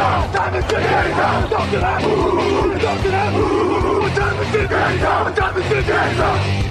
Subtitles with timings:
[0.00, 6.67] 我们的是天才我跳起来呜跳起来呜呜呜是天才我们的是天才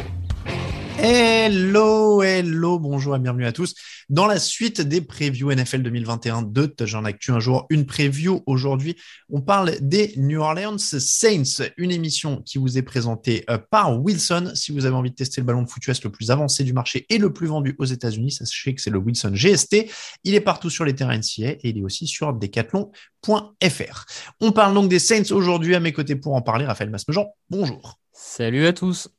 [0.99, 3.75] Hello, hello, bonjour et bienvenue à tous.
[4.09, 8.41] Dans la suite des previews NFL 2021 de J'en Actu un jour, une preview.
[8.47, 8.95] Aujourd'hui,
[9.29, 14.53] on parle des New Orleans Saints, une émission qui vous est présentée euh, par Wilson.
[14.55, 16.73] Si vous avez envie de tester le ballon de foot US le plus avancé du
[16.73, 19.91] marché et le plus vendu aux États-Unis, sachez que c'est le Wilson GST.
[20.23, 24.05] Il est partout sur les terrains NCA et il est aussi sur decathlon.fr.
[24.41, 25.75] On parle donc des Saints aujourd'hui.
[25.75, 27.99] À mes côtés pour en parler, Raphaël Masmejean, bonjour.
[28.13, 29.09] Salut à tous.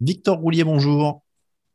[0.00, 1.22] Victor Roulier, bonjour.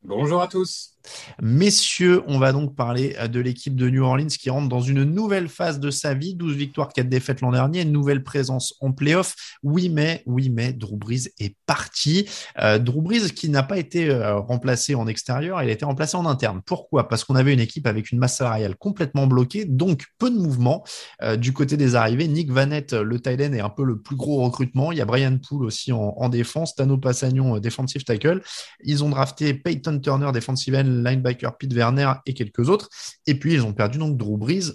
[0.04, 0.93] Bonjour à tous.
[1.40, 5.48] Messieurs, on va donc parler de l'équipe de New Orleans qui rentre dans une nouvelle
[5.48, 6.34] phase de sa vie.
[6.34, 9.34] 12 victoires, 4 défaites l'an dernier, nouvelle présence en playoff.
[9.62, 12.28] Oui, mais, oui, mais Drew Brees est parti.
[12.60, 16.16] Euh, Drew Brees qui n'a pas été euh, remplacé en extérieur, il a été remplacé
[16.16, 16.60] en interne.
[16.64, 17.08] Pourquoi?
[17.08, 20.84] Parce qu'on avait une équipe avec une masse salariale complètement bloquée, donc peu de mouvement.
[21.22, 24.42] Euh, du côté des arrivées, Nick Vanette, le Thailand, est un peu le plus gros
[24.42, 24.92] recrutement.
[24.92, 28.42] Il y a Brian Poole aussi en, en défense, Tano Passagnon, defensive tackle.
[28.82, 32.88] Ils ont drafté Peyton Turner, defensive end, linebacker Pete Werner et quelques autres.
[33.26, 34.72] Et puis, ils ont perdu donc Drew Brees,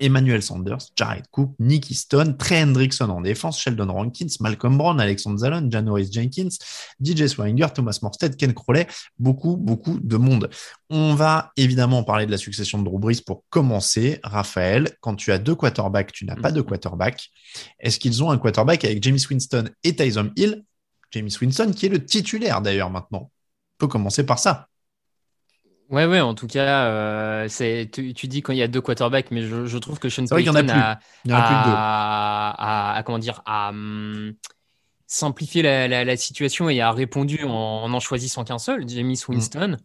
[0.00, 5.38] Emmanuel Sanders, Jared Cook, Nicky Stone, Trey Hendrickson en défense, Sheldon Rankins, Malcolm Brown, Alexander
[5.38, 6.48] Zalon, Janoris Jenkins,
[7.02, 8.86] DJ Swinger, Thomas Morstead, Ken Crowley,
[9.18, 10.50] beaucoup, beaucoup de monde.
[10.90, 14.18] On va évidemment parler de la succession de Drew Brees pour commencer.
[14.22, 17.30] Raphaël, quand tu as deux quarterbacks, tu n'as pas de quarterback.
[17.78, 20.64] Est-ce qu'ils ont un quarterback avec James Winston et Tyson Hill?
[21.12, 23.30] James Winston qui est le titulaire d'ailleurs maintenant.
[23.30, 24.68] On peut commencer par ça.
[25.88, 28.80] Ouais, ouais, en tout cas, euh, c'est, tu, tu dis quand il y a deux
[28.80, 30.86] quarterbacks, mais je, je trouve que Sean C'est vrai qu'il y en a Payton plus.
[31.30, 34.34] a, plus a- a- comment dire, a hum,
[35.06, 37.50] simplifié la, la- la situation et a répondu en
[37.84, 39.46] en, en choisissant qu'un seul, James Mm.
[39.50, 39.76] Winston.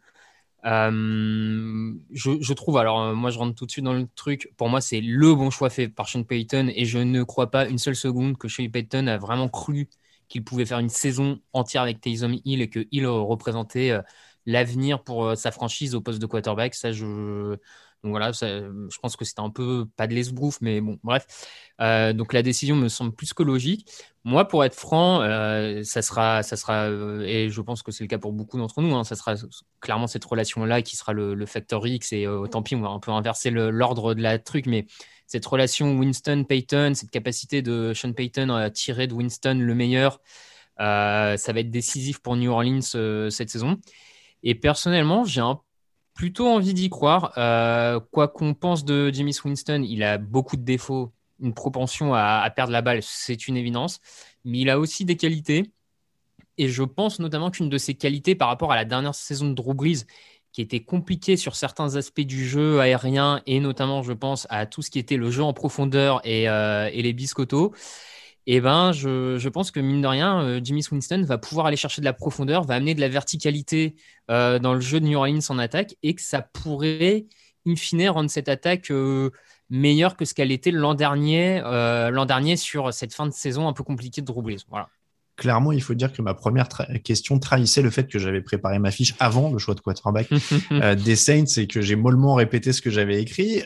[0.65, 4.51] Euh, je, je trouve, alors euh, moi je rentre tout de suite dans le truc,
[4.57, 7.67] pour moi c'est le bon choix fait par Sean Payton et je ne crois pas
[7.67, 9.89] une seule seconde que Sean Payton a vraiment cru
[10.29, 14.01] qu'il pouvait faire une saison entière avec Taysom Hill et que Hill représentait euh,
[14.45, 16.75] l'avenir pour euh, sa franchise au poste de quarterback.
[16.75, 17.57] Ça, je.
[18.03, 21.27] Voilà, ça, je pense que c'était un peu pas de l'esbrouf, mais bon, bref.
[21.81, 23.87] Euh, donc la décision me semble plus que logique.
[24.23, 28.07] Moi, pour être franc, euh, ça sera, ça sera, et je pense que c'est le
[28.07, 29.35] cas pour beaucoup d'entre nous, hein, ça sera
[29.81, 32.11] clairement cette relation-là qui sera le, le facteur X.
[32.13, 34.87] Et tant pis, on va un peu inverser l'ordre de la truc, mais
[35.27, 40.21] cette relation Winston-Payton, cette capacité de Sean Payton à tirer de Winston le meilleur,
[40.79, 42.81] ça va être décisif pour New Orleans
[43.29, 43.79] cette saison.
[44.43, 45.43] Et personnellement, j'ai
[46.13, 47.33] plutôt envie d'y croire.
[47.37, 52.41] Euh, quoi qu'on pense de James Winston, il a beaucoup de défauts, une propension à,
[52.43, 53.99] à perdre la balle, c'est une évidence.
[54.45, 55.71] Mais il a aussi des qualités.
[56.57, 59.53] Et je pense notamment qu'une de ses qualités par rapport à la dernière saison de
[59.53, 60.05] Drew Brees,
[60.51, 64.81] qui était compliquée sur certains aspects du jeu aérien, et notamment, je pense, à tout
[64.81, 67.73] ce qui était le jeu en profondeur et, euh, et les biscottos,
[68.47, 71.77] eh ben, je, je pense que mine de rien, euh, Jimmy Winston va pouvoir aller
[71.77, 73.95] chercher de la profondeur, va amener de la verticalité
[74.31, 77.25] euh, dans le jeu de New Orleans en attaque et que ça pourrait,
[77.67, 79.29] in fine, rendre cette attaque euh,
[79.69, 83.67] meilleure que ce qu'elle était l'an dernier, euh, l'an dernier sur cette fin de saison
[83.67, 84.65] un peu compliquée de Drew Brees.
[84.69, 84.87] Voilà.
[85.37, 88.79] Clairement, il faut dire que ma première tra- question trahissait le fait que j'avais préparé
[88.79, 90.27] ma fiche avant le choix de quarterback
[91.03, 93.63] des Saints et que j'ai mollement répété ce que j'avais écrit.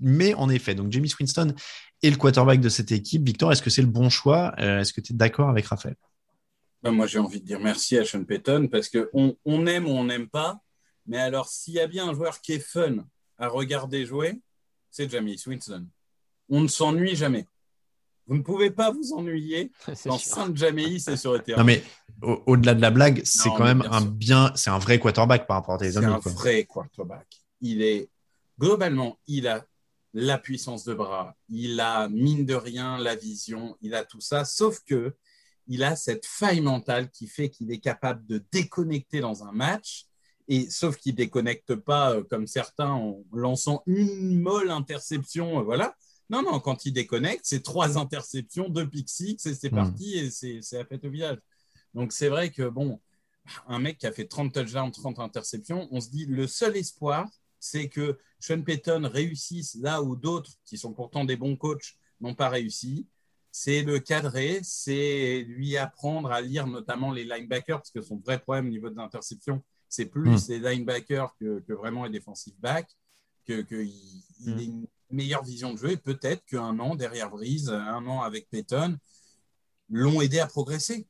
[0.00, 1.54] Mais en effet, donc James Winston
[2.04, 3.24] est le quarterback de cette équipe.
[3.26, 4.54] Victor, est-ce que c'est le bon choix?
[4.58, 5.96] Euh, Est-ce que tu es d'accord avec Raphaël?
[6.82, 9.90] Ben, moi, j'ai envie de dire merci à Sean Payton parce qu'on on aime ou
[9.90, 10.60] on n'aime pas.
[11.06, 13.06] Mais alors, s'il y a bien un joueur qui est fun
[13.38, 14.40] à regarder jouer,
[14.90, 15.86] c'est James Winston.
[16.48, 17.46] On ne s'ennuie jamais.
[18.26, 20.18] Vous ne pouvez pas vous ennuyer C'est dans.
[20.18, 21.58] Saint Jameis et sur le terrain.
[21.60, 21.82] Non, mais
[22.22, 24.10] au- au-delà de la blague, c'est quand même bien un sûr.
[24.10, 26.06] bien, c'est un vrai quarterback par rapport à tes C'est amis.
[26.06, 26.32] un quoi.
[26.32, 27.26] vrai quarterback.
[27.60, 28.08] Il est
[28.58, 29.64] globalement, il a
[30.14, 34.44] la puissance de bras, il a mine de rien la vision, il a tout ça,
[34.44, 35.14] sauf que
[35.66, 40.06] il a cette faille mentale qui fait qu'il est capable de déconnecter dans un match.
[40.46, 45.96] Et sauf qu'il déconnecte pas euh, comme certains en lançant une molle interception, euh, voilà.
[46.28, 49.74] Non, non, quand il déconnecte, c'est trois interceptions, deux pick six, et c'est Mm.
[49.74, 51.38] parti, et c'est c'est la fête au village.
[51.94, 53.00] Donc c'est vrai que bon,
[53.68, 55.88] un mec qui a fait 30 touchdowns, 30 interceptions.
[55.90, 57.26] On se dit, le seul espoir,
[57.58, 62.34] c'est que Sean Payton réussisse là où d'autres, qui sont pourtant des bons coachs, n'ont
[62.34, 63.06] pas réussi.
[63.50, 68.38] C'est le cadrer, c'est lui apprendre à lire notamment les linebackers, parce que son vrai
[68.38, 70.52] problème au niveau de l'interception, c'est plus hmm.
[70.52, 72.90] les linebackers que, vraiment les defensive backs,
[73.46, 74.58] qu'il que hmm.
[74.58, 78.50] ait une meilleure vision de jeu et peut-être qu'un an derrière Breeze, un an avec
[78.50, 78.98] Payton,
[79.88, 81.06] l'ont aidé à progresser.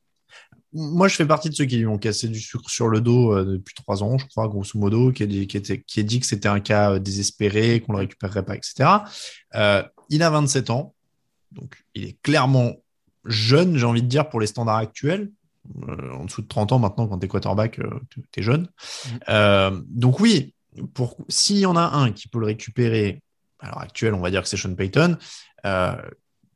[0.77, 3.31] Moi, je fais partie de ceux qui lui ont cassé du sucre sur le dos
[3.31, 6.25] euh, depuis trois ans, je crois, grosso modo, qui a dit, qui qui dit que
[6.25, 8.89] c'était un cas euh, désespéré, qu'on ne le récupérerait pas, etc.
[9.55, 10.93] Euh, il a 27 ans,
[11.53, 12.73] donc il est clairement
[13.23, 15.31] jeune, j'ai envie de dire, pour les standards actuels.
[15.87, 17.79] en dessous de 30 ans maintenant, quand tu es quarterback,
[18.09, 18.67] tu es jeune.
[19.29, 19.81] Mm.
[19.87, 20.53] donc oui,
[21.29, 23.21] s'il y en a un qui peut le récupérer,
[23.59, 25.17] à l'heure actuelle, on va dire que c'est Sean Payton.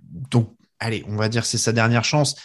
[0.01, 2.36] donc, allez, on va dire que c'est sa dernière chance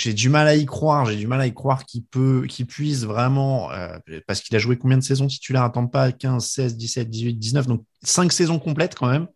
[0.00, 1.04] j'ai du mal à y croire.
[1.04, 4.58] J'ai du mal à y croire qu'il peut, qu'il puisse vraiment, euh, parce qu'il a
[4.58, 5.64] joué combien de saisons titulaires?
[5.64, 9.28] Attends pas 15, 16, 17, 18, 19, donc 5 saisons complètes quand même.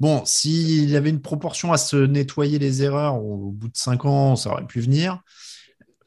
[0.00, 4.04] Bon, s'il y avait une proportion à se nettoyer les erreurs au, bout de 5
[4.06, 5.20] ans, ça aurait pu venir.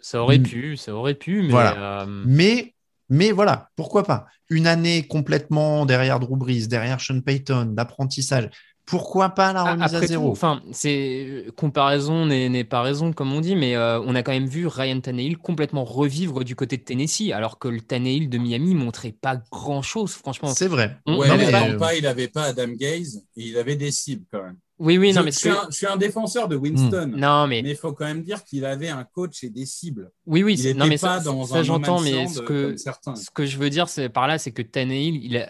[0.01, 1.49] Ça aurait pu, ça aurait pu, mais.
[1.49, 2.01] Voilà.
[2.01, 2.73] Euh, mais,
[3.09, 4.25] mais voilà, pourquoi pas?
[4.49, 8.49] Une année complètement derrière Drew Brees, derrière Sean Payton, d'apprentissage
[8.89, 13.55] pourquoi pas la remise à zéro Enfin, c'est comparaison n'est pas raison comme on dit,
[13.55, 17.31] mais euh, on a quand même vu Ryan Tannehill complètement revivre du côté de Tennessee,
[17.31, 20.49] alors que le Tannehill de Miami montrait pas grand chose, franchement.
[20.49, 20.97] C'est vrai.
[21.07, 21.77] Ouais, mais...
[21.77, 24.57] pas, il avait pas Adam Gaze et il avait des cibles quand même.
[24.79, 27.11] Oui, oui, non, je, mais je, suis un, défenseur de Winston.
[27.13, 27.19] Hmm.
[27.19, 30.09] Non, mais il faut quand même dire qu'il avait un coach et des cibles.
[30.25, 33.45] Oui, oui, il non, mais pas ça, dans ça j'entends, mais ce que, ce que
[33.45, 35.49] je veux dire, c'est par là, c'est que Tannehill, il a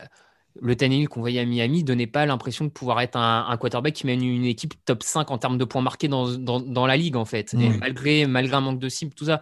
[0.61, 4.05] le Tannehill qu'on voyait à Miami donnait pas l'impression de pouvoir être un, quarterback qui
[4.05, 7.25] mène une équipe top 5 en termes de points marqués dans, dans, la ligue, en
[7.25, 7.53] fait.
[7.53, 9.41] Et malgré, malgré un manque de cible, tout ça.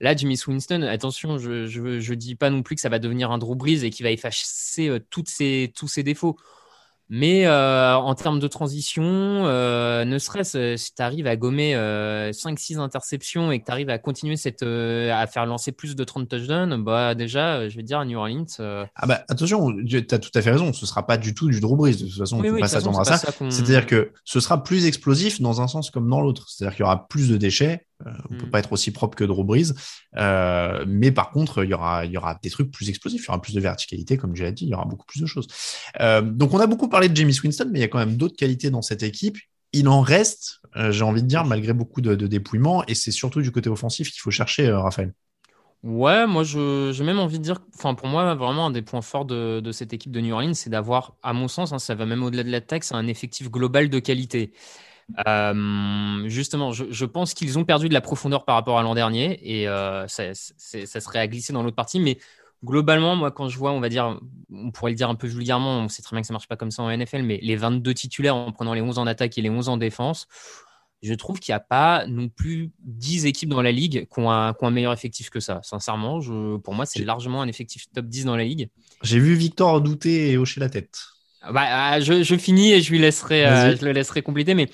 [0.00, 3.30] Là, Jimmy Winston, attention, je ne je, dis pas non plus que ça va devenir
[3.30, 6.36] un Drew Brees et qu'il va effacer euh, toutes ses, tous ses défauts.
[7.08, 11.74] Mais euh, en termes de transition, euh, ne serait-ce euh, si tu arrives à gommer
[11.74, 16.28] 5-6 interceptions et que tu arrives à continuer cette, à faire lancer plus de 30
[16.28, 18.46] touchdowns, bah déjà, je vais dire à New Orleans.
[18.58, 21.60] Ah bah attention, tu as tout à fait raison, ce sera pas du tout du
[21.60, 21.96] Drew Brees.
[21.96, 23.18] De toute façon, on ne peut pas s'attendre à ça.
[23.50, 26.48] C'est-à-dire que ce sera plus explosif dans un sens comme dans l'autre.
[26.48, 28.50] C'est-à-dire qu'il y aura plus de déchets, on ne peut mm.
[28.50, 29.72] pas être aussi propre que Drew Brees.
[30.16, 33.26] Euh, mais par contre, il y, aura, il y aura des trucs plus explosifs, il
[33.26, 35.46] y aura plus de verticalité, comme j'ai dit, il y aura beaucoup plus de choses.
[36.00, 38.16] Euh, donc, on a beaucoup parlé de Jamie Winston, mais il y a quand même
[38.16, 39.38] d'autres qualités dans cette équipe.
[39.72, 42.84] Il en reste, euh, j'ai envie de dire, malgré beaucoup de, dépouillements.
[42.86, 45.12] Et c'est surtout du côté offensif qu'il faut chercher, Raphaël.
[45.82, 49.24] Ouais, moi j'ai même envie de dire, enfin pour moi vraiment un des points forts
[49.24, 52.24] de, cette équipe de New Orleans, c'est d'avoir, à mon sens, hein, ça va même
[52.24, 54.52] au-delà de l'attaque, c'est un effectif global de qualité.
[55.26, 59.38] Euh, justement, je, pense qu'ils ont perdu de la profondeur par rapport à l'an dernier
[59.42, 62.00] et euh, ça, serait à glisser dans l'autre partie.
[62.00, 62.18] Mais
[62.64, 64.18] globalement, moi, quand je vois, on va dire,
[64.52, 66.56] on pourrait le dire un peu vulgairement, on sait très bien que ça marche pas
[66.56, 69.42] comme ça en NFL, mais les 22 titulaires en prenant les 11 en attaque et
[69.42, 70.26] les 11 en défense,
[71.02, 74.30] je trouve qu'il n'y a pas non plus 10 équipes dans la ligue qui ont
[74.30, 75.60] un, meilleur effectif que ça.
[75.62, 78.70] Sincèrement, je, pour moi, c'est largement un effectif top 10 dans la ligue.
[79.02, 80.98] J'ai vu Victor douter et hocher la tête.
[81.52, 84.68] Bah, ah, je, finis et je lui laisserai, euh, je le laisserai compléter, mais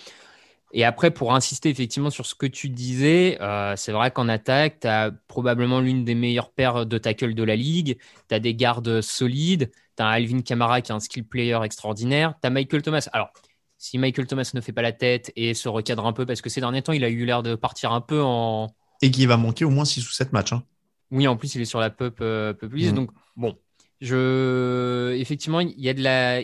[0.73, 4.81] et après, pour insister effectivement sur ce que tu disais, euh, c'est vrai qu'en attaque,
[4.81, 7.99] tu as probablement l'une des meilleures paires de tackles de la ligue.
[8.29, 9.71] Tu as des gardes solides.
[9.97, 12.35] Tu as Alvin Kamara qui est un skill player extraordinaire.
[12.41, 13.07] Tu as Michael Thomas.
[13.13, 13.33] Alors,
[13.77, 16.49] si Michael Thomas ne fait pas la tête et se recadre un peu, parce que
[16.49, 18.75] ces derniers temps, il a eu l'air de partir un peu en.
[19.03, 20.55] Et qui va manquer au moins 6 ou 7 matchs.
[20.55, 20.63] Hein.
[21.11, 22.55] Oui, en plus, il est sur la pup, euh.
[22.63, 22.93] Mm.
[22.93, 23.59] Donc, bon,
[24.01, 25.15] je...
[25.19, 26.41] effectivement, il y a de la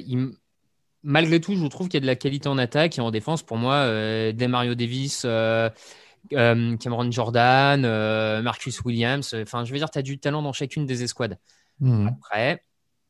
[1.09, 3.43] malgré tout, je trouve qu'il y a de la qualité en attaque et en défense.
[3.43, 5.71] Pour moi, euh, Demario Davis, euh,
[6.35, 7.81] euh, Cameron Jordan,
[8.43, 9.35] Marcus Williams.
[9.35, 11.38] Enfin, je veux dire, tu as du talent dans chacune des escouades.
[11.81, 12.09] Hmm.
[12.09, 12.62] Après,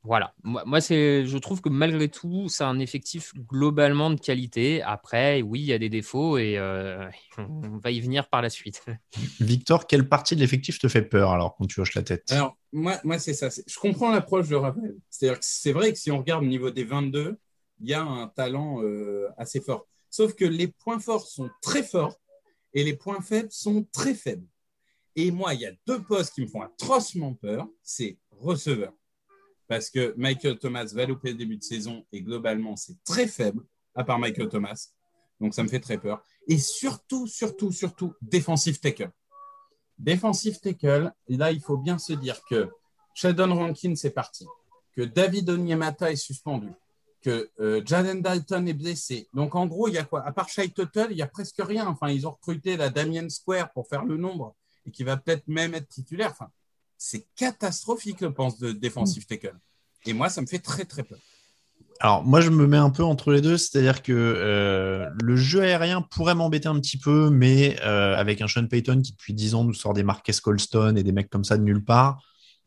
[0.05, 0.33] voilà.
[0.45, 4.81] Moi, c'est, je trouve que malgré tout, c'est un effectif globalement de qualité.
[4.81, 6.57] Après, oui, il y a des défauts et
[7.37, 8.85] on va y venir par la suite.
[9.41, 12.31] Victor, quelle partie de l'effectif te fait peur alors quand tu hoches la tête?
[12.31, 13.49] Alors, moi, moi c'est ça.
[13.49, 14.95] Je comprends l'approche de Raphaël.
[15.11, 17.37] C'est-à-dire que c'est vrai que si on regarde au niveau des 22,
[17.81, 19.87] il y a un talent euh, assez fort.
[20.11, 22.19] Sauf que les points forts sont très forts
[22.73, 24.47] et les points faibles sont très faibles.
[25.17, 28.93] Et moi, il y a deux postes qui me font atrocement peur, c'est receveur.
[29.67, 33.65] Parce que Michael Thomas va louper le début de saison et globalement, c'est très faible,
[33.95, 34.89] à part Michael Thomas.
[35.41, 36.23] Donc, ça me fait très peur.
[36.47, 39.11] Et surtout, surtout, surtout, défensif tackle.
[39.99, 42.71] Défensif tackle, là, il faut bien se dire que
[43.15, 44.47] Sheldon Rankin, c'est parti.
[44.97, 46.69] Que David Onyemata est suspendu
[47.29, 49.29] que euh, Jaden Dalton est blessé.
[49.35, 50.25] Donc, en gros, il y a quoi?
[50.25, 51.87] À part Shai Tuttle, il n'y a presque rien.
[51.87, 54.55] Enfin, ils ont recruté la Damien Square pour faire le nombre.
[54.87, 56.31] et qui va peut-être même être titulaire.
[56.31, 56.49] Enfin,
[56.97, 59.59] c'est catastrophique, je pense, de défensive tackle.
[60.07, 61.19] Et moi, ça me fait très, très peur.
[62.01, 65.63] Alors, moi, je me mets un peu entre les deux, c'est-à-dire que euh, le jeu
[65.63, 69.55] aérien pourrait m'embêter un petit peu, mais euh, avec un Sean Payton qui, depuis 10
[69.55, 72.23] ans, nous sort des Marques Colston et des mecs comme ça de nulle part,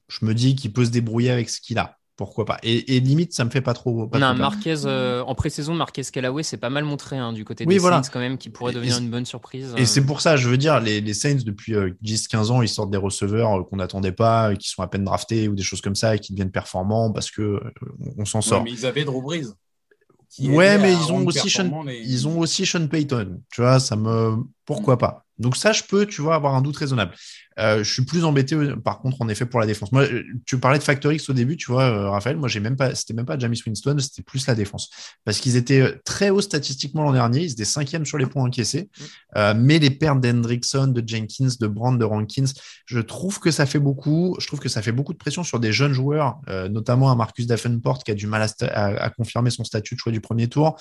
[0.09, 2.59] je me dis qu'il peut se débrouiller avec ce qu'il a pourquoi pas.
[2.61, 4.09] Et, limite, ça me fait pas trop.
[4.13, 7.79] non, Marquez, euh, en pré-saison, Marquez Callaway, c'est pas mal montré hein, du côté des
[7.79, 9.73] Saints quand même, qui pourrait devenir une bonne surprise.
[9.77, 11.73] Et c'est pour ça, je veux dire, les, Saints, depuis
[12.03, 15.55] 10-15 ans, ils sortent des receveurs qu'on n'attendait pas, qui sont à peine draftés ou
[15.55, 17.59] des choses comme ça, et qui deviennent performants parce que
[18.17, 18.63] on s'en sort.
[18.63, 19.47] mais ils avaient Drew Brees.
[20.39, 23.41] Ouais, mais ils ont, aussi Sean, ils ont aussi Sean Payton.
[23.51, 24.37] Tu vois, ça me.
[24.65, 27.13] Pourquoi pas Donc, ça, je peux, tu vois, avoir un doute raisonnable.
[27.59, 29.91] Euh, je suis plus embêté, euh, par contre, en effet, pour la défense.
[29.91, 32.37] Moi, euh, tu parlais de Factor X au début, tu vois, Raphaël.
[32.37, 34.89] Moi, j'ai même pas, c'était même pas James Winston, c'était plus la défense.
[35.25, 37.41] Parce qu'ils étaient très hauts statistiquement l'an dernier.
[37.41, 38.89] Ils étaient cinquièmes sur les points encaissés.
[39.35, 39.53] Mm.
[39.57, 42.51] mais les pertes d'Hendrickson, de Jenkins, de Brand, de Rankins,
[42.85, 44.35] je trouve que ça fait beaucoup.
[44.39, 47.47] Je trouve que ça fait beaucoup de pression sur des jeunes joueurs, notamment un Marcus
[47.47, 50.77] Davenport qui a du mal à, confirmer son statut de choix du premier tour,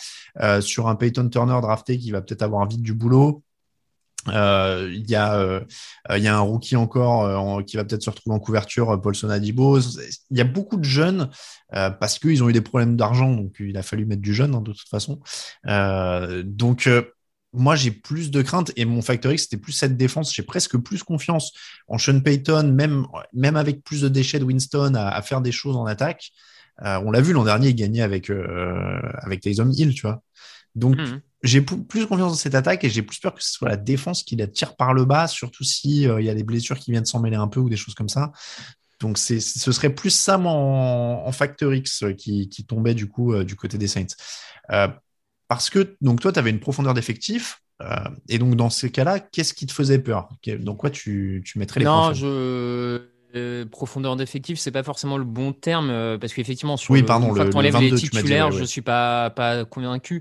[0.61, 3.43] sur un Peyton Turner drafté qui va peut-être avoir vite du boulot.
[4.29, 5.61] Euh, il y, a, euh,
[6.11, 9.81] y a un rookie encore euh, qui va peut-être se retrouver en couverture, Paulson Adibo.
[9.81, 11.31] Il y a beaucoup de jeunes
[11.71, 14.61] parce qu'ils ont eu des problèmes d'argent, donc il a fallu mettre du jeune hein,
[14.61, 15.21] de toute façon.
[16.45, 16.89] donc
[17.53, 20.35] moi j'ai plus de crainte et mon facteur X c'était plus cette défense.
[20.35, 21.53] J'ai presque plus confiance
[21.89, 25.77] en Sean Payton, même, même avec plus de déchets de Winston à, faire des choses
[25.77, 26.31] en attaque.
[26.83, 30.23] on l'a vu l'an dernier, il gagnait avec, avec Taysom Hill, tu vois.
[30.75, 33.69] Donc, mmh j'ai plus confiance dans cette attaque et j'ai plus peur que ce soit
[33.69, 36.43] la défense qui la tire par le bas, surtout si euh, il y a des
[36.43, 38.33] blessures qui viennent s'en mêler un peu ou des choses comme ça.
[39.01, 43.45] Donc ce serait plus ça en, en Factor X euh, qui, tombait du coup euh,
[43.45, 44.15] du côté des Saints.
[45.49, 47.63] parce que donc toi, tu avais une profondeur d'effectif.
[48.29, 50.29] et donc dans ces cas-là, qu'est-ce qui te faisait peur?
[50.59, 53.09] Donc quoi tu, tu mettrais les Non, je
[53.71, 57.95] profondeur d'effectif, c'est pas forcément le bon terme parce qu'effectivement sur oui, pardon, le, les
[57.95, 60.21] titulaires, je suis pas pas convaincu.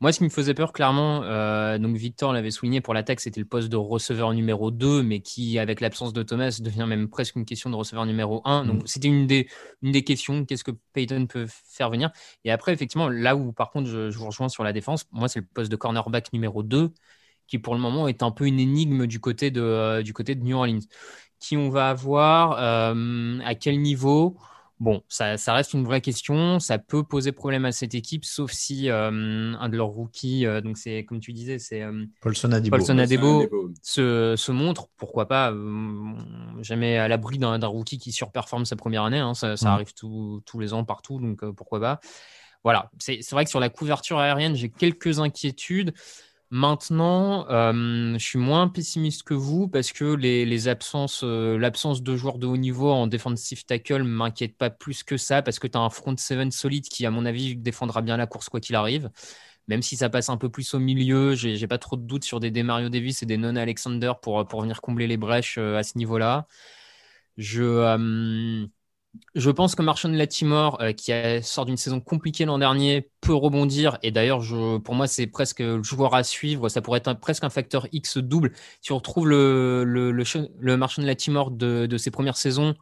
[0.00, 3.40] Moi, ce qui me faisait peur, clairement, euh, donc Victor l'avait souligné pour l'attaque, c'était
[3.40, 7.36] le poste de receveur numéro 2, mais qui, avec l'absence de Thomas, devient même presque
[7.36, 8.66] une question de receveur numéro 1.
[8.66, 8.86] Donc, mm.
[8.86, 9.48] c'était une des,
[9.82, 12.10] une des questions qu'est-ce que Peyton peut faire venir
[12.44, 15.40] Et après, effectivement, là où, par contre, je, vous rejoins sur la défense, moi, c'est
[15.40, 16.92] le poste de cornerback numéro 2,
[17.46, 20.34] qui pour le moment est un peu une énigme du côté de, euh, du côté
[20.34, 20.80] de New Orleans.
[21.38, 24.36] Qui on va avoir, euh, à quel niveau?
[24.80, 26.58] Bon, ça, reste une vraie question.
[26.58, 30.60] Ça peut poser problème à cette équipe, sauf si euh, un de leurs rookies, euh,
[30.60, 33.48] donc c'est comme tu disais, c'est euh, Paulson Adebo,
[33.82, 34.88] se, montre.
[34.96, 35.52] Pourquoi pas
[36.60, 39.20] Jamais à l'abri d'un rookie qui surperforme sa première année.
[39.20, 39.66] Hein, ça, mm.
[39.66, 42.00] arrive tous les ans partout, donc pourquoi pas
[42.64, 45.94] Voilà, c'est vrai que sur la couverture aérienne, j'ai quelques inquiétudes.
[46.56, 52.14] Maintenant, euh, je suis moins pessimiste que vous parce que les, absences, euh, l'absence de
[52.14, 55.66] joueurs de haut niveau en defensive tackle ne m'inquiète pas plus que ça parce que
[55.66, 58.60] tu as un front seven solide qui, à mon avis, défendra bien la course quoi
[58.60, 59.10] qu'il arrive.
[59.66, 62.38] Même si ça passe un peu plus au milieu, j'ai pas trop de doutes sur
[62.38, 65.82] des Demario Davis et des Non Alexander pour, pour venir combler les brèches euh, à
[65.82, 66.46] ce niveau-là.
[67.36, 68.68] Je.
[69.34, 73.98] Je pense que Marshall Latimore, euh, qui sort d'une saison compliquée l'an dernier, peut rebondir.
[74.02, 74.42] Et d'ailleurs,
[74.84, 76.68] pour moi, c'est presque le joueur à suivre.
[76.68, 78.52] Ça pourrait être presque un facteur X double.
[78.80, 82.74] Si on retrouve le, le, le, Marshall Latimore de, ses premières saisons,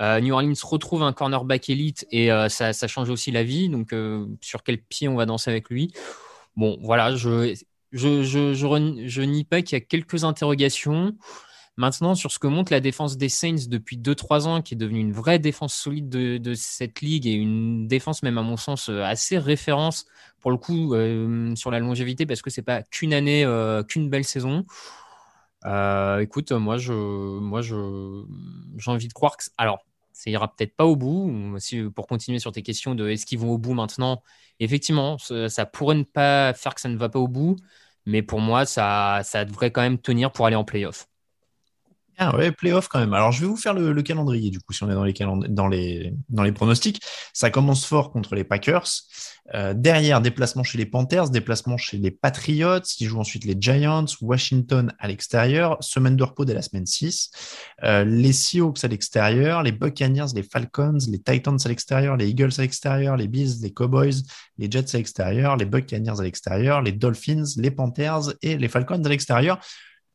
[0.00, 3.68] euh, New Orleans retrouve un cornerback élite et euh, ça, change aussi la vie.
[3.68, 3.94] Donc,
[4.40, 5.92] sur quel pied on va danser avec lui?
[6.56, 7.54] Bon, voilà, je,
[7.92, 11.14] je, je, je nie pas qu'il y a quelques interrogations.
[11.80, 15.00] Maintenant, sur ce que montre la défense des Saints depuis 2-3 ans, qui est devenue
[15.00, 19.02] une vraie défense solide de, cette ligue et une défense même à mon sens euh,
[19.02, 20.04] assez référence
[20.40, 24.10] pour le coup euh, sur la longévité parce que c'est pas qu'une année, euh, qu'une
[24.10, 24.66] belle saison.
[26.20, 28.24] écoute, moi je,
[28.76, 29.78] j'ai envie de croire que, alors,
[30.12, 31.32] ça ira peut-être pas au bout.
[31.94, 34.22] pour continuer sur tes questions de est-ce qu'ils vont au bout maintenant,
[34.58, 37.56] effectivement, ça, pourrait ne pas faire que ça ne va pas au bout,
[38.04, 41.09] mais pour moi, ça, ça devrait quand même tenir pour aller en playoff.
[42.22, 43.14] Ah ouais, playoff quand même.
[43.14, 45.14] Alors je vais vous faire le, calendrier du coup, si on est dans les,
[45.48, 47.00] dans les, dans les pronostics.
[47.32, 48.84] Ça commence fort contre les Packers.
[49.54, 52.82] Euh, derrière, déplacement chez les Panthers, déplacement chez les Patriots.
[53.00, 57.30] Ils jouent ensuite les Giants, Washington à l'extérieur, semaine de repos dès la semaine 6.
[57.84, 62.52] Euh, les Seahawks à l'extérieur, les Buccaneers, les Falcons, les Titans à l'extérieur, les Eagles
[62.58, 64.22] à l'extérieur, les Bills, les Cowboys,
[64.58, 69.02] les Jets à l'extérieur, les Buccaneers à l'extérieur, les Dolphins, les Panthers et les Falcons
[69.02, 69.58] à l'extérieur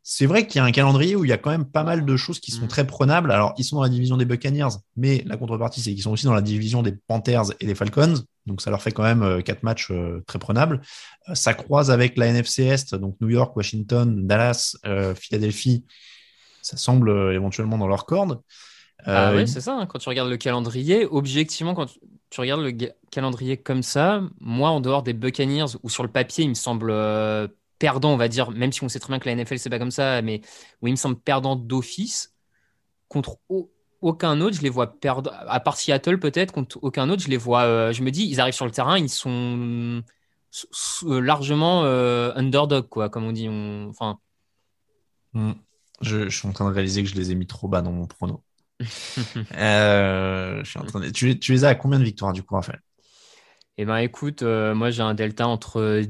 [0.08, 2.06] c'est vrai qu'il y a un calendrier où il y a quand même pas mal
[2.06, 2.68] de choses qui sont mm.
[2.68, 3.32] très prenables.
[3.32, 6.28] Alors, ils sont dans la division des Buccaneers, mais la contrepartie, c'est qu'ils sont aussi
[6.28, 8.24] dans la division des Panthers et des Falcons.
[8.46, 10.82] Donc, ça leur fait quand même euh, quatre matchs euh, très prenables.
[11.28, 14.78] Euh, ça croise avec la NFC Est, donc New York, Washington, Dallas,
[15.16, 15.86] Philadelphie.
[16.62, 18.42] ça semble éventuellement dans leur corde.
[19.06, 19.74] Ah oui, c'est ça.
[19.74, 19.88] Hein.
[19.88, 21.90] Quand tu regardes le calendrier, objectivement, quand
[22.30, 22.72] tu regardes le
[23.10, 26.92] calendrier comme ça, moi, en dehors des Buccaneers, ou sur le papier, il me semble
[27.79, 29.79] perdant, on va dire, même si on sait très bien que la NFL, c'est pas
[29.79, 30.41] comme ça, mais
[30.82, 32.34] où il me semble perdant d'office,
[33.08, 33.39] contre
[34.01, 37.38] aucun autre, je les vois perdre, à part Seattle peut-être, contre aucun autre, je les
[37.38, 40.03] vois, euh, je me dis, ils arrivent sur le terrain, ils sont
[41.03, 43.50] largement euh, underdog, quoi, comme on dit.
[43.50, 44.20] Enfin.
[45.34, 45.53] Hmm.
[46.01, 48.05] Je, suis en train de réaliser que je les ai mis trop bas dans mon
[48.05, 48.44] prono.
[49.55, 52.55] Euh, je suis en train tu, tu, les as à combien de victoires du coup,
[52.55, 52.82] Raphaël?
[53.77, 56.01] Eh ben, écoute, moi j'ai un delta entre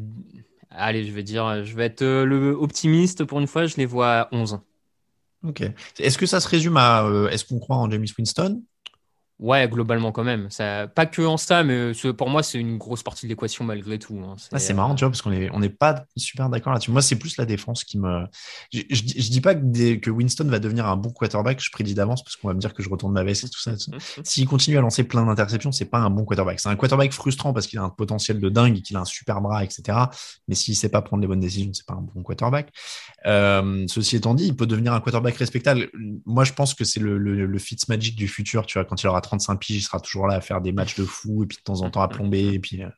[0.69, 3.85] Allez, je vais dire, je vais être euh, le optimiste pour une fois, je les
[3.85, 4.59] vois à 11.
[5.43, 5.63] Ok.
[5.99, 8.61] Est-ce que ça se résume à euh, est-ce qu'on croit en James Winston?
[9.37, 10.49] Ouais, globalement quand même.
[10.49, 13.99] Ça, pas que en ça, mais pour moi, c'est une grosse partie de l'équation malgré
[13.99, 14.17] tout.
[14.17, 14.35] Hein.
[14.53, 16.91] Ah, c'est marrant, tu vois, parce qu'on n'est on est pas super d'accord là-dessus.
[16.91, 18.25] Moi, c'est plus la défense qui me.
[18.71, 22.23] Je, je, dis pas que, que, Winston va devenir un bon quarterback, je prédis d'avance
[22.23, 23.73] parce qu'on va me dire que je retourne ma veste et tout ça.
[24.23, 26.61] S'il continue à lancer plein d'interceptions, c'est pas un bon quarterback.
[26.61, 29.41] C'est un quarterback frustrant parce qu'il a un potentiel de dingue, qu'il a un super
[29.41, 29.97] bras, etc.
[30.47, 32.71] Mais s'il sait pas prendre les bonnes décisions, c'est pas un bon quarterback.
[33.25, 35.89] Euh, ceci étant dit, il peut devenir un quarterback respectable.
[36.25, 39.07] Moi, je pense que c'est le, le, le Fitzmagic du futur, tu vois, quand il
[39.07, 41.57] aura 35 piges, il sera toujours là à faire des matchs de fou et puis
[41.57, 42.53] de temps en temps à plomber.
[42.53, 42.89] Et puis, euh,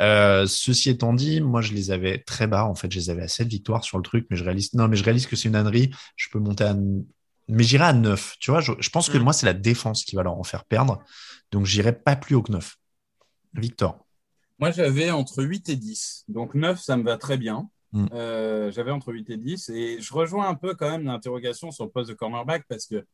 [0.00, 2.64] euh, ceci étant dit, moi, je les avais très bas.
[2.64, 4.88] En fait, je les avais à 7 victoires sur le truc, mais je réalise, non,
[4.88, 5.90] mais je réalise que c'est une ânerie.
[6.16, 6.74] Je peux monter à,
[7.48, 8.36] mais j'irai à 9.
[8.40, 9.22] Tu vois, je, pense que mm.
[9.22, 11.02] moi, c'est la défense qui va leur en faire perdre.
[11.50, 12.76] Donc, j'irai pas plus haut que 9.
[13.54, 14.06] Victor.
[14.58, 16.24] Moi, j'avais entre 8 et 10.
[16.28, 17.68] Donc, 9, ça me va très bien.
[17.92, 18.06] Mm.
[18.12, 19.68] Euh, j'avais entre 8 et 10.
[19.70, 23.04] Et je rejoins un peu quand même l'interrogation sur le poste de cornerback parce que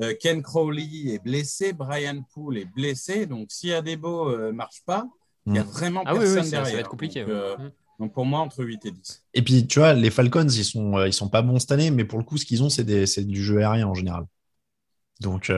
[0.00, 3.26] euh, Ken Crowley est blessé, Brian Poole est blessé.
[3.26, 5.06] Donc, si Adebo ne euh, marche pas,
[5.46, 5.66] il n'y a mm.
[5.66, 6.66] vraiment ah personne derrière.
[6.66, 7.24] Ça va être compliqué.
[7.28, 7.70] Euh, mm.
[8.00, 9.24] Donc, pour moi, entre 8 et 10.
[9.34, 12.04] Et puis, tu vois, les Falcons, ils sont, ils sont pas bons cette année, mais
[12.04, 14.26] pour le coup, ce qu'ils ont, c'est du jeu aérien en général.
[15.20, 15.52] Donc,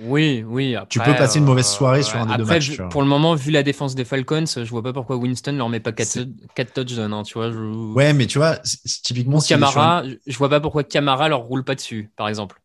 [0.00, 0.76] oui, oui.
[0.88, 2.80] tu peux passer une mauvaise soirée sur un des deux matchs.
[2.90, 5.80] Pour le moment, vu la défense des Falcons, je vois pas pourquoi Winston leur met
[5.80, 7.12] pas 4, touchdowns.
[7.12, 8.58] Hein, tu vois, Ouais, mais tu vois,
[9.02, 9.40] typiquement.
[9.40, 12.60] Camara, je vois pas pourquoi Camara leur roule pas dessus, par exemple.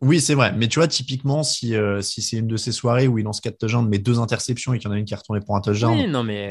[0.00, 0.52] Oui, c'est vrai.
[0.56, 3.40] Mais tu vois, typiquement, si, euh, si c'est une de ces soirées où il lance
[3.40, 5.56] quatre touchdowns, mais deux interceptions et qu'il y en a une qui est retournée pour
[5.56, 5.98] un touchdown,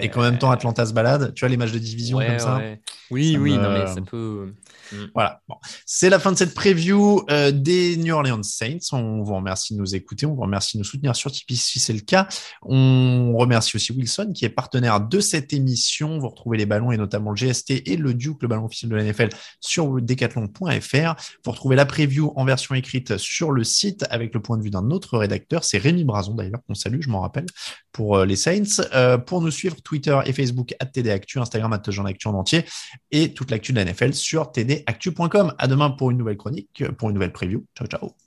[0.01, 2.61] et qu'en même temps Atlanta se balade, tu vois, les matchs de division comme ça.
[3.09, 4.53] Oui, oui, non, mais ça peut.
[4.91, 4.95] Mm.
[5.13, 5.41] Voilà.
[5.47, 5.55] Bon.
[5.85, 8.79] C'est la fin de cette preview euh, des New Orleans Saints.
[8.91, 10.25] On vous remercie de nous écouter.
[10.25, 12.27] On vous remercie de nous soutenir sur Tipeee si c'est le cas.
[12.63, 16.19] On remercie aussi Wilson qui est partenaire de cette émission.
[16.19, 18.95] Vous retrouvez les ballons et notamment le GST et le Duke, le ballon officiel de
[18.95, 19.29] la NFL
[19.61, 21.15] sur decathlon.fr.
[21.45, 24.69] Vous retrouvez la preview en version écrite sur le site avec le point de vue
[24.69, 25.63] d'un autre rédacteur.
[25.63, 27.45] C'est Rémi Brazon d'ailleurs qu'on salue, je m'en rappelle,
[27.91, 28.83] pour euh, les Saints.
[28.93, 32.65] Euh, pour nous suivre, Twitter et Facebook à TDActu, Instagram à Actu en entier
[33.11, 35.53] et toute l'actu de la NFL sur TD actu.com.
[35.57, 37.65] À demain pour une nouvelle chronique, pour une nouvelle preview.
[37.77, 38.26] Ciao, ciao.